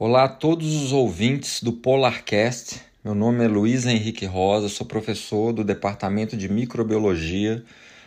[0.00, 2.80] Olá a todos os ouvintes do Polarcast.
[3.02, 7.64] Meu nome é Luiz Henrique Rosa, sou professor do Departamento de Microbiologia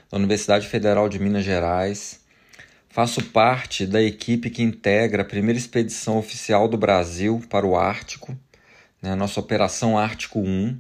[0.10, 2.22] da Universidade Federal de Minas Gerais.
[2.88, 8.38] Faço parte da equipe que integra a primeira expedição oficial do Brasil para o Ártico,
[9.02, 10.80] né, nossa Operação Ártico 1,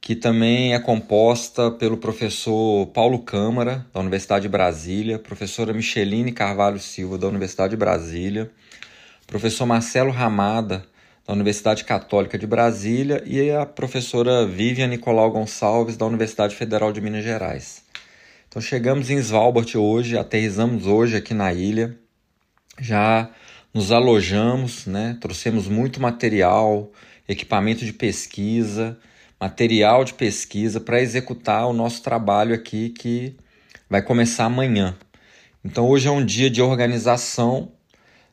[0.00, 6.80] que também é composta pelo professor Paulo Câmara, da Universidade de Brasília, professora Micheline Carvalho
[6.80, 8.50] Silva, da Universidade de Brasília,
[9.28, 10.86] professor Marcelo Ramada,
[11.26, 17.02] da Universidade Católica de Brasília, e a professora Vivian Nicolau Gonçalves, da Universidade Federal de
[17.02, 17.84] Minas Gerais.
[18.48, 21.94] Então chegamos em Svalbard hoje, aterrizamos hoje aqui na ilha,
[22.80, 23.30] já
[23.74, 25.18] nos alojamos, né?
[25.20, 26.90] trouxemos muito material,
[27.28, 28.96] equipamento de pesquisa,
[29.38, 33.36] material de pesquisa para executar o nosso trabalho aqui que
[33.90, 34.96] vai começar amanhã.
[35.62, 37.72] Então hoje é um dia de organização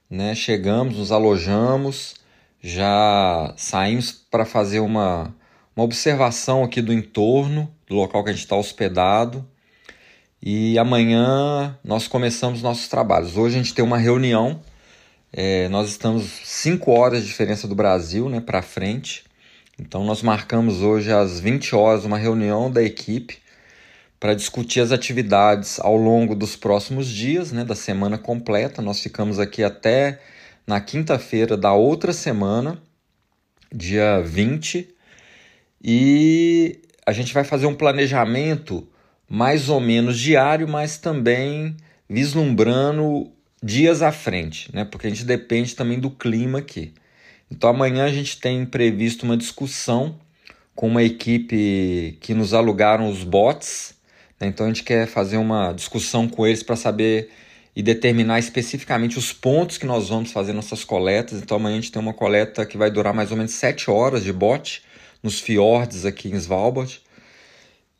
[0.10, 0.36] né?
[0.36, 2.16] Chegamos, nos alojamos,
[2.62, 5.34] já saímos para fazer uma,
[5.76, 9.46] uma observação aqui do entorno, do local que a gente está hospedado.
[10.42, 13.36] E amanhã nós começamos nossos trabalhos.
[13.36, 14.62] Hoje a gente tem uma reunião.
[15.34, 19.24] É, nós estamos 5 horas de diferença do Brasil né, para frente.
[19.80, 23.40] Então nós marcamos hoje às 20 horas uma reunião da equipe
[24.20, 28.82] para discutir as atividades ao longo dos próximos dias, né, da semana completa.
[28.82, 30.20] Nós ficamos aqui até
[30.66, 32.82] na quinta-feira da outra semana,
[33.74, 34.90] dia 20,
[35.84, 38.88] e a gente vai fazer um planejamento
[39.30, 41.76] mais ou menos diário, mas também
[42.10, 44.86] vislumbrando dias à frente, né?
[44.86, 46.94] Porque a gente depende também do clima aqui.
[47.50, 50.20] Então amanhã a gente tem previsto uma discussão
[50.76, 53.95] com uma equipe que nos alugaram os bots?
[54.40, 57.30] Então a gente quer fazer uma discussão com eles para saber
[57.76, 61.42] e determinar especificamente os pontos que nós vamos fazer nossas coletas.
[61.42, 64.24] Então amanhã a gente tem uma coleta que vai durar mais ou menos 7 horas
[64.24, 64.84] de bote
[65.22, 67.02] nos fiordes aqui em Svalbard.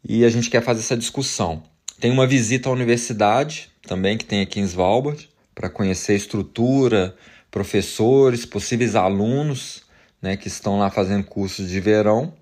[0.08, 1.64] E a gente quer fazer essa discussão.
[2.00, 7.16] Tem uma visita à universidade também que tem aqui em Svalbard para conhecer a estrutura,
[7.50, 9.84] professores, possíveis alunos
[10.22, 12.34] né, que estão lá fazendo cursos de verão.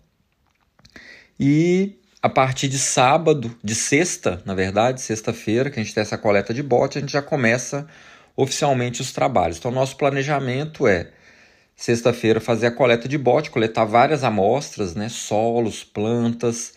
[1.40, 6.18] E a partir de sábado, de sexta, na verdade, sexta-feira, que a gente tem essa
[6.18, 7.86] coleta de bote, a gente já começa
[8.34, 9.58] oficialmente os trabalhos.
[9.58, 11.10] Então, nosso planejamento é
[11.76, 16.76] sexta-feira fazer a coleta de bote, coletar várias amostras, né, solos, plantas,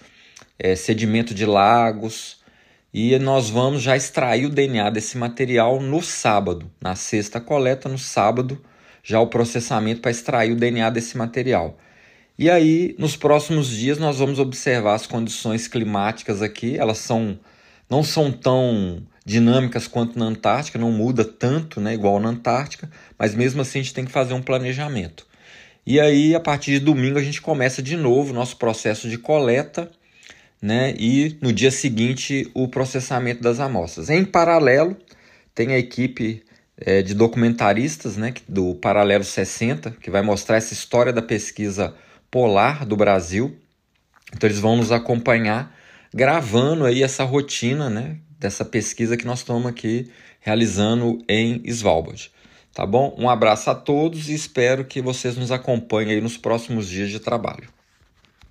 [0.59, 2.41] é, sedimento de lagos,
[2.93, 6.69] e nós vamos já extrair o DNA desse material no sábado.
[6.81, 8.61] Na sexta coleta, no sábado,
[9.01, 11.78] já o processamento para extrair o DNA desse material.
[12.39, 16.77] E aí, nos próximos dias, nós vamos observar as condições climáticas aqui.
[16.77, 17.39] Elas são
[17.89, 23.35] não são tão dinâmicas quanto na Antártica, não muda tanto, né, igual na Antártica, mas
[23.35, 25.27] mesmo assim a gente tem que fazer um planejamento.
[25.87, 29.19] E aí, a partir de domingo, a gente começa de novo o nosso processo de
[29.19, 29.91] coleta,
[30.61, 34.11] né, e no dia seguinte o processamento das amostras.
[34.11, 34.97] Em paralelo,
[35.55, 36.43] tem a equipe
[36.77, 41.95] é, de documentaristas né, do Paralelo 60, que vai mostrar essa história da pesquisa
[42.31, 43.57] polar do Brasil.
[44.35, 45.75] Então eles vão nos acompanhar
[46.13, 50.11] gravando aí essa rotina, né, dessa pesquisa que nós estamos aqui
[50.41, 52.31] realizando em Svalbard.
[52.73, 53.15] Tá bom?
[53.19, 57.69] Um abraço a todos e espero que vocês nos acompanhem nos próximos dias de trabalho.